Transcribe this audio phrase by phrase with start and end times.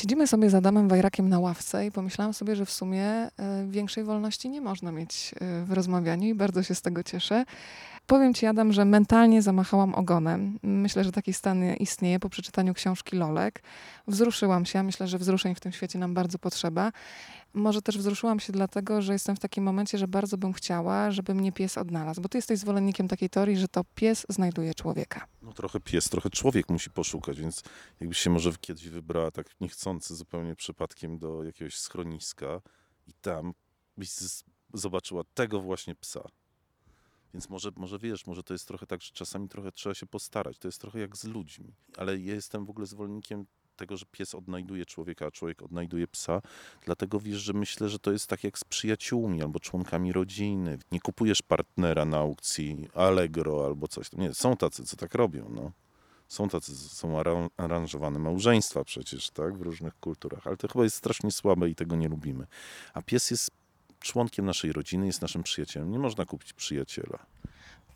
[0.00, 3.30] Siedzimy sobie z Adamem Wajrakiem na ławce i pomyślałam sobie, że w sumie e,
[3.68, 7.44] większej wolności nie można mieć e, w rozmawianiu i bardzo się z tego cieszę.
[8.10, 10.58] Powiem ci, Adam, że mentalnie zamachałam ogonem.
[10.62, 13.62] Myślę, że taki stan istnieje po przeczytaniu książki Lolek.
[14.06, 14.82] Wzruszyłam się.
[14.82, 16.92] Myślę, że wzruszeń w tym świecie nam bardzo potrzeba.
[17.54, 21.34] Może też wzruszyłam się dlatego, że jestem w takim momencie, że bardzo bym chciała, żeby
[21.34, 22.20] mnie pies odnalazł.
[22.20, 25.26] Bo ty jesteś zwolennikiem takiej teorii, że to pies znajduje człowieka.
[25.42, 27.62] No trochę pies, trochę człowiek musi poszukać, więc
[28.00, 32.60] jakbyś się może kiedyś wybrała tak niechcący zupełnie przypadkiem do jakiegoś schroniska
[33.06, 33.54] i tam
[33.96, 34.10] byś
[34.74, 36.20] zobaczyła tego właśnie psa.
[37.34, 40.58] Więc może, może wiesz, może to jest trochę tak, że czasami trochę trzeba się postarać.
[40.58, 41.74] To jest trochę jak z ludźmi.
[41.96, 46.42] Ale ja jestem w ogóle zwolennikiem tego, że pies odnajduje człowieka, a człowiek odnajduje psa.
[46.84, 50.78] Dlatego wiesz, że myślę, że to jest tak jak z przyjaciółmi albo członkami rodziny.
[50.92, 54.12] Nie kupujesz partnera na aukcji Allegro albo coś.
[54.12, 55.72] Nie, są tacy, co tak robią, no.
[56.28, 60.96] Są tacy, są ara- aranżowane małżeństwa przecież, tak, w różnych kulturach, ale to chyba jest
[60.96, 62.46] strasznie słabe i tego nie lubimy.
[62.94, 63.50] A pies jest
[64.00, 65.90] członkiem naszej rodziny, jest naszym przyjacielem.
[65.90, 67.18] Nie można kupić przyjaciela.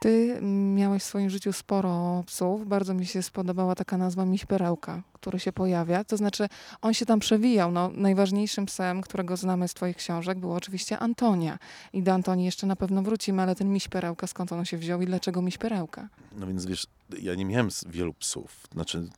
[0.00, 0.38] Ty
[0.74, 2.68] miałeś w swoim życiu sporo psów.
[2.68, 6.04] Bardzo mi się spodobała taka nazwa miś perełka, który się pojawia.
[6.04, 6.48] To znaczy,
[6.82, 7.72] on się tam przewijał.
[7.72, 11.58] No, najważniejszym psem, którego znamy z twoich książek, było oczywiście Antonia.
[11.92, 15.02] I do Antonii jeszcze na pewno wrócimy, ale ten miś perełka, skąd on się wziął
[15.02, 16.08] i dlaczego miś perełka?
[16.36, 16.86] No więc wiesz,
[17.22, 18.66] ja nie miałem wielu psów.
[18.72, 19.08] Znaczy,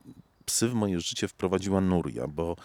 [0.45, 2.55] psy w moje życie wprowadziła Nuria, bo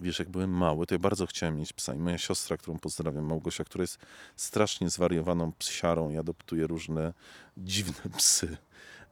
[0.00, 1.94] wiesz, jak byłem mały, to ja bardzo chciałem mieć psa.
[1.94, 3.98] I moja siostra, którą pozdrawiam, Małgosia, która jest
[4.36, 7.12] strasznie zwariowaną psiarą i adoptuje różne
[7.56, 8.56] dziwne psy,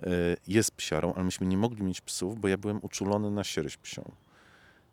[0.00, 0.06] e,
[0.46, 4.12] jest psiarą, ale myśmy nie mogli mieć psów, bo ja byłem uczulony na sierść psią.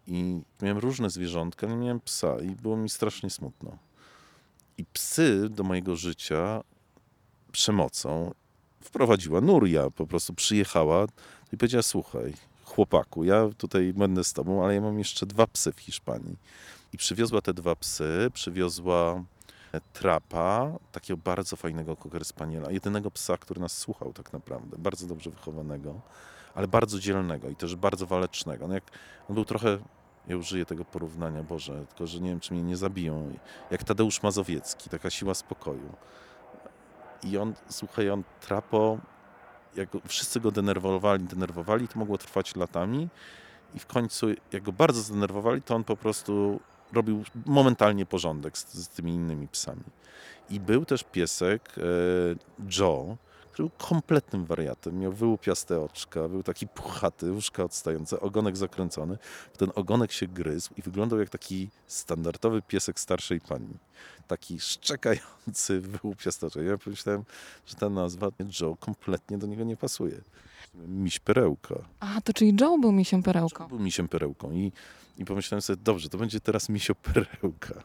[0.08, 3.78] I miałem różne zwierzątka, nie miałem psa i było mi strasznie smutno.
[4.78, 6.64] I psy do mojego życia
[7.52, 8.34] przemocą
[8.82, 11.06] wprowadziła Nuria, po prostu przyjechała
[11.52, 12.34] i powiedziała, słuchaj,
[12.66, 16.38] chłopaku, ja tutaj będę z tobą, ale ja mam jeszcze dwa psy w Hiszpanii.
[16.94, 19.24] I przywiozła te dwa psy, przywiozła
[19.72, 25.08] e, trapa, takiego bardzo fajnego cocker spaniela, jedynego psa, który nas słuchał tak naprawdę, bardzo
[25.08, 26.02] dobrze wychowanego,
[26.56, 28.68] ale bardzo dzielnego i też bardzo walecznego.
[28.68, 28.84] No jak,
[29.30, 29.78] on był trochę,
[30.28, 33.34] ja użyję tego porównania, Boże, tylko że nie wiem, czy mnie nie zabiją,
[33.72, 35.96] jak Tadeusz Mazowiecki, taka siła spokoju.
[37.24, 39.00] I on, słuchaj, on trapo,
[39.76, 43.08] jak wszyscy go denerwowali, denerwowali, to mogło trwać latami
[43.76, 46.60] i w końcu, jak go bardzo zdenerwowali, to on po prostu
[46.94, 49.84] robił momentalnie porządek z, z tymi innymi psami.
[50.50, 51.82] I był też piesek, e,
[52.80, 53.18] Joe,
[53.58, 55.00] był kompletnym wariatem.
[55.00, 59.18] Miał wyłupiaste oczka, był taki puchaty, uszka odstające, ogonek zakręcony.
[59.58, 63.78] Ten ogonek się gryzł i wyglądał jak taki standardowy piesek starszej pani.
[64.28, 66.62] Taki szczekający, wyłupiaste oczka.
[66.62, 67.24] Ja pomyślałem,
[67.66, 68.28] że ta nazwa
[68.62, 70.22] Joe kompletnie do niego nie pasuje.
[70.88, 71.76] Miś perełka.
[72.00, 73.68] A, to czyli Joe był misiem perełką.
[73.68, 74.72] Był misiem perełką i,
[75.18, 77.84] i pomyślałem sobie, dobrze, to będzie teraz misio perełka.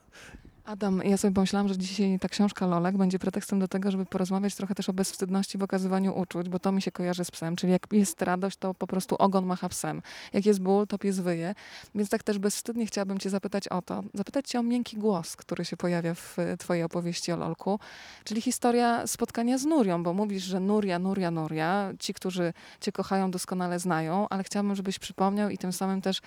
[0.71, 4.55] Adam, ja sobie pomyślałam, że dzisiaj ta książka Lolek będzie pretekstem do tego, żeby porozmawiać
[4.55, 7.57] trochę też o bezwstydności w okazywaniu uczuć, bo to mi się kojarzy z psem.
[7.57, 10.03] Czyli jak jest radość, to po prostu ogon macha psem.
[10.33, 11.55] Jak jest ból, to pies wyje.
[11.95, 14.03] Więc tak też bezwstydnie chciałabym cię zapytać o to.
[14.15, 17.79] Zapytać cię o miękki głos, który się pojawia w e, twojej opowieści o Lolku.
[18.25, 21.93] Czyli historia spotkania z Nurią, bo mówisz, że Nuria, Nuria, Nuria.
[21.99, 26.21] Ci, którzy cię kochają, doskonale znają, ale chciałabym, żebyś przypomniał i tym samym też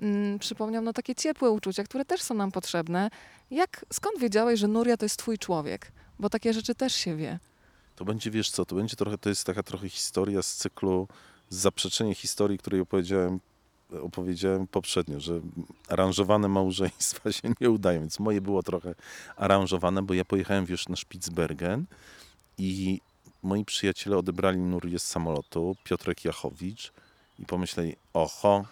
[0.00, 3.10] mm, przypomniał no, takie ciepłe uczucia, które też są nam potrzebne.
[3.50, 5.92] Jak, skąd wiedziałeś, że Nuria to jest twój człowiek?
[6.18, 7.38] Bo takie rzeczy też się wie.
[7.96, 11.08] To będzie, wiesz co, to będzie trochę, to jest taka trochę historia z cyklu,
[11.48, 13.40] zaprzeczenie historii, której opowiedziałem,
[14.02, 15.40] opowiedziałem poprzednio, że
[15.88, 18.94] aranżowane małżeństwa się nie udają, więc moje było trochę
[19.36, 21.84] aranżowane, bo ja pojechałem wiesz na Spitsbergen
[22.58, 23.00] i
[23.42, 26.92] moi przyjaciele odebrali Nurię z samolotu, Piotrek Jachowicz
[27.38, 28.64] i pomyśleli, oho,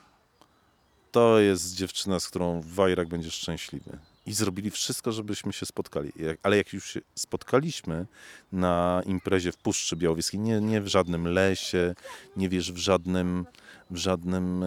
[1.10, 3.98] to jest dziewczyna, z którą Wajrak będzie szczęśliwy.
[4.28, 6.12] I zrobili wszystko, żebyśmy się spotkali.
[6.42, 8.06] Ale jak już się spotkaliśmy
[8.52, 11.94] na imprezie w Puszczy Białowieskiej, nie, nie w żadnym lesie,
[12.36, 13.46] nie wiesz, w żadnym,
[13.90, 14.66] w żadnym, e,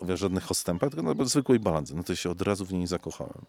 [0.00, 3.44] w żadnych ostępach, tylko na zwykłej balandze, no to się od razu w niej zakochałem.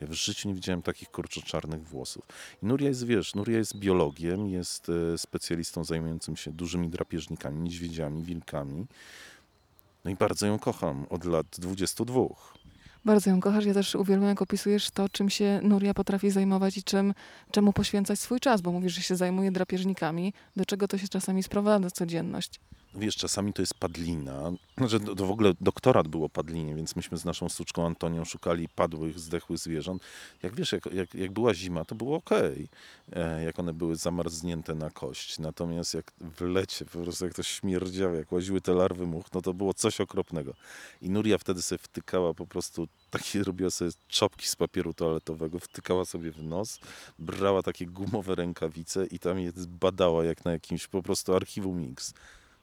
[0.00, 2.24] Ja w życiu nie widziałem takich kurczo-czarnych włosów.
[2.62, 8.22] I Nuria jest, wiesz, Nuria jest biologiem, jest e, specjalistą zajmującym się dużymi drapieżnikami, niedźwiedziami,
[8.22, 8.86] wilkami.
[10.04, 12.20] No i bardzo ją kocham od lat 22.
[13.04, 13.64] Bardzo ją kochasz.
[13.64, 17.14] Ja też uwielbiam, jak opisujesz to, czym się Nuria potrafi zajmować i czym,
[17.50, 20.32] czemu poświęcać swój czas, bo mówisz, że się zajmuje drapieżnikami.
[20.56, 22.60] Do czego to się czasami sprowadza, codzienność?
[22.94, 24.52] Wiesz, czasami to jest padlina.
[24.78, 28.68] Znaczy, to, to w ogóle doktorat było padlinie, więc myśmy z naszą suczką Antonią szukali
[28.68, 30.02] padłych, zdechłych zwierząt.
[30.42, 32.68] Jak wiesz, jak, jak, jak była zima, to było okej,
[33.12, 35.38] e, jak one były zamarznięte na kość.
[35.38, 39.42] Natomiast jak w lecie, po prostu jak to śmierdziało, jak łaziły te larwy much, no
[39.42, 40.54] to było coś okropnego.
[41.02, 46.04] I Nuria wtedy sobie wtykała po prostu, takie robiła sobie czopki z papieru toaletowego, wtykała
[46.04, 46.78] sobie w nos,
[47.18, 52.14] brała takie gumowe rękawice i tam je badała jak na jakimś po prostu archiwum Mix.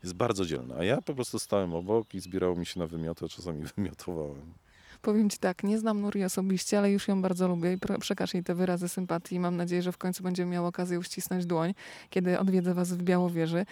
[0.03, 3.29] Jest bardzo dzielna, a ja po prostu stałem obok i zbierało mi się na wymioty,
[3.29, 4.53] czasami wymiotowałem.
[5.01, 8.43] Powiem ci tak, nie znam Nuri osobiście, ale już ją bardzo lubię i przekaż jej
[8.43, 9.39] te wyrazy sympatii.
[9.39, 11.73] Mam nadzieję, że w końcu będziemy miał okazję uścisnąć dłoń,
[12.09, 13.65] kiedy odwiedzę was w Białowieży.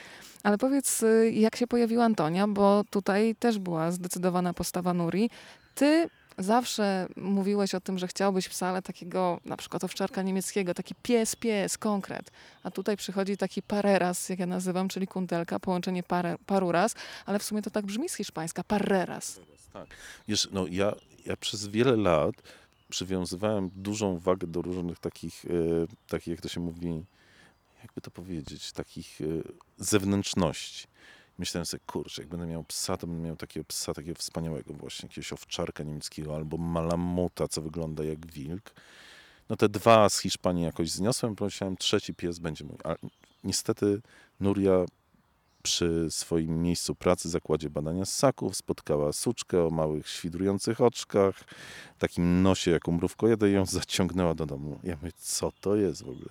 [0.44, 5.30] Ale powiedz, y, jak się pojawiła Antonia, bo tutaj też była zdecydowana postawa Nuri.
[5.76, 11.36] Ty zawsze mówiłeś o tym, że chciałbyś psa, takiego na przykład owczarka niemieckiego, taki pies,
[11.36, 12.32] pies, konkret.
[12.64, 16.96] A tutaj przychodzi taki pareras, jak ja nazywam, czyli kundelka, połączenie pare, paruras,
[17.26, 19.40] ale w sumie to tak brzmi z hiszpańska, parreras.
[19.74, 19.88] Tak.
[20.28, 20.96] Wiesz, no ja,
[21.26, 22.36] ja przez wiele lat
[22.90, 25.50] przywiązywałem dużą wagę do różnych takich, e,
[26.08, 27.06] takich, jak to się mówi,
[27.82, 29.26] jakby to powiedzieć, takich e,
[29.78, 30.88] zewnętrzności.
[31.38, 35.08] Myślałem sobie, kurczę, jak będę miał psa, to będę miał takiego psa, takiego wspaniałego właśnie,
[35.10, 38.74] jakiegoś owczarka niemieckiego albo malamuta, co wygląda jak wilk.
[39.50, 42.78] No te dwa z Hiszpanii jakoś zniosłem, pomyślałem, trzeci pies będzie mój.
[42.84, 42.96] A
[43.44, 44.02] niestety
[44.40, 44.86] Nuria
[45.64, 51.44] przy swoim miejscu pracy, zakładzie badania ssaków, spotkała suczkę o małych, świdrujących oczkach,
[52.00, 54.80] takim nosie jak u mrówkojeda i ją zaciągnęła do domu.
[54.84, 56.30] Ja mówię, co to jest w ogóle?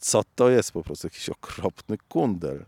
[0.00, 1.06] Co to jest po prostu?
[1.06, 2.64] Jakiś okropny kundel.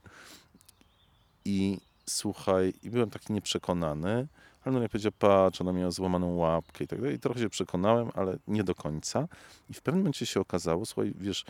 [1.49, 4.27] I słuchaj, i byłem taki nieprzekonany,
[4.65, 7.17] ale no ja powiedział, patrz, ona miała złamaną łapkę i tak dalej.
[7.17, 9.29] I trochę się przekonałem, ale nie do końca.
[9.71, 11.45] I w pewnym momencie się okazało, słuchaj, wiesz,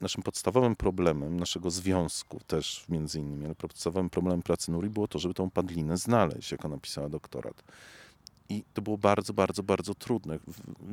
[0.00, 5.18] naszym podstawowym problemem naszego związku też między innymi, ale podstawowym problemem pracy Nuri było to,
[5.18, 7.62] żeby tą padlinę znaleźć, jak ona pisała doktorat.
[8.48, 10.38] I to było bardzo, bardzo, bardzo trudne.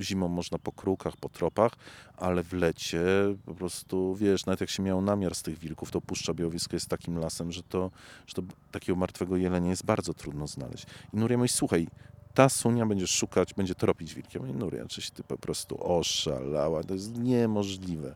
[0.02, 1.72] Zimą można po krukach, po tropach,
[2.18, 3.04] ale w lecie
[3.46, 6.90] po prostu, wiesz, nawet jak się miał namiar z tych wilków, to Puszcza Białowieska jest
[6.90, 7.92] takim lasem, że to,
[8.28, 8.42] że to
[8.72, 10.86] takiego martwego jelenia jest bardzo trudno znaleźć.
[11.14, 11.88] I Nuria mówi, słuchaj,
[12.34, 14.42] ta sunia będziesz szukać, będzie tropić wilkiem.
[14.42, 18.16] Ja mówię, Nuria, czyś ty po prostu oszalała, to jest niemożliwe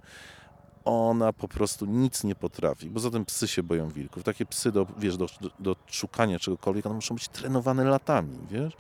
[0.88, 2.90] ona po prostu nic nie potrafi.
[2.90, 4.24] Poza tym psy się boją wilków.
[4.24, 8.74] Takie psy, do, wiesz, do, do, do szukania czegokolwiek, one muszą być trenowane latami, wiesz?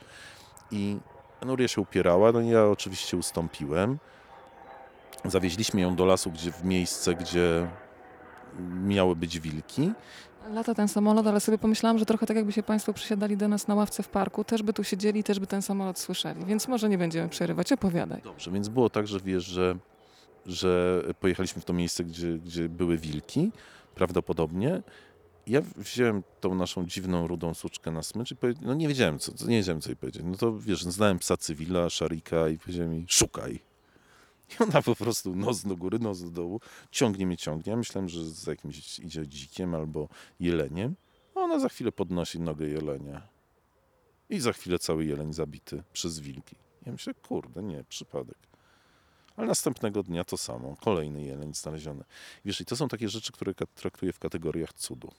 [0.71, 0.97] I
[1.45, 3.97] Nuria się upierała, no i ja oczywiście ustąpiłem.
[5.25, 7.67] Zawieźliśmy ją do lasu, gdzie w miejsce, gdzie
[8.83, 9.91] miały być wilki.
[10.53, 13.67] Lata ten samolot, ale sobie pomyślałam, że trochę tak jakby się Państwo przysiadali do nas
[13.67, 16.89] na ławce w parku, też by tu siedzieli, też by ten samolot słyszeli, więc może
[16.89, 18.21] nie będziemy przerywać, opowiadaj.
[18.21, 19.77] Dobrze, więc było tak, że wiesz, że,
[20.45, 23.51] że pojechaliśmy w to miejsce, gdzie, gdzie były wilki,
[23.95, 24.81] prawdopodobnie.
[25.47, 29.57] Ja wziąłem tą naszą dziwną, rudą suczkę na smycz i no nie wiedziałem, co, nie
[29.57, 30.21] wiedziałem, co jej powiedzieć.
[30.25, 33.59] No to wiesz, znałem psa cywila, szarika i powiedziałem mi, szukaj.
[34.49, 36.61] I ona po prostu nos do góry, nos do dołu,
[36.91, 37.71] ciągnie mnie, ciągnie.
[37.71, 40.09] Ja myślałem, że za jakimś idzie dzikiem albo
[40.39, 40.95] jeleniem.
[41.35, 43.27] A ona za chwilę podnosi nogę jelenia.
[44.29, 46.55] I za chwilę cały jeleń zabity przez wilki.
[46.85, 48.37] Ja myślę, kurde, nie, przypadek.
[49.35, 52.03] Ale następnego dnia to samo, kolejny jeleń znaleziony.
[52.45, 55.11] Wiesz, i to są takie rzeczy, które traktuję w kategoriach cudu.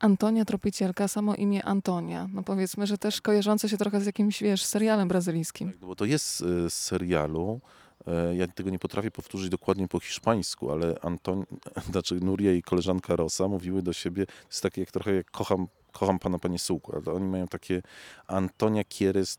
[0.00, 2.28] Antonia Tropicielka, samo imię Antonia.
[2.32, 5.68] No powiedzmy, że też kojarzące się trochę z jakimś, wiesz, serialem brazylijskim.
[5.72, 7.60] Tak, bo to jest e, z serialu.
[8.06, 11.44] e, Ja tego nie potrafię powtórzyć dokładnie po hiszpańsku, ale Anton,
[11.90, 15.66] znaczy Nuria i koleżanka Rosa mówiły do siebie, to jest takie jak trochę jak kocham,
[15.92, 17.82] kocham pana, panie Sułku, ale oni mają takie
[18.26, 19.38] Antonia Quieres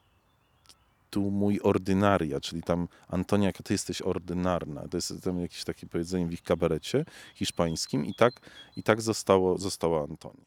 [1.09, 4.87] tu mój ordynaria, czyli tam Antonia, ty jesteś ordynarna.
[4.87, 7.05] To jest tam jakieś takie powiedzenie w ich kabarecie
[7.35, 8.33] hiszpańskim i tak,
[8.75, 10.43] i tak zostało, została Antonia.